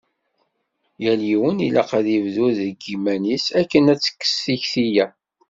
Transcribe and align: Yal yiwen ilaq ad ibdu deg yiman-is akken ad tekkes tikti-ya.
Yal 1.03 1.21
yiwen 1.29 1.57
ilaq 1.67 1.89
ad 1.99 2.07
ibdu 2.17 2.47
deg 2.59 2.77
yiman-is 2.87 3.45
akken 3.59 3.85
ad 3.93 3.99
tekkes 4.01 4.33
tikti-ya. 4.43 5.07